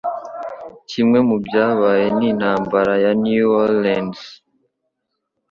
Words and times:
Kimwe 0.89 1.19
mubyabaye 1.27 2.05
ni 2.17 2.25
Intambara 2.31 2.93
ya 3.03 3.11
New 3.23 3.47
Orleans. 3.63 4.21